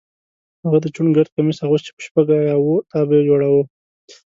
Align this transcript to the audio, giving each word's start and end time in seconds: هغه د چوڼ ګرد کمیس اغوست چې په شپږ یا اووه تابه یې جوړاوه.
هغه 0.63 0.77
د 0.81 0.87
چوڼ 0.95 1.07
ګرد 1.15 1.29
کمیس 1.35 1.59
اغوست 1.63 1.83
چې 1.87 1.91
په 1.95 2.01
شپږ 2.07 2.25
یا 2.49 2.55
اووه 2.59 2.85
تابه 2.91 3.13
یې 3.17 3.25
جوړاوه. 3.29 3.63